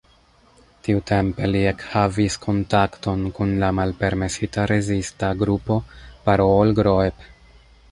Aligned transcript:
Tiutempe 0.85 1.49
li 1.55 1.61
ekhavis 1.71 2.37
kontakton 2.45 3.21
kun 3.39 3.53
la 3.65 3.71
malpermesita 3.81 4.67
rezista 4.73 5.33
grupo 5.45 5.81
"Parool-groep". 6.27 7.33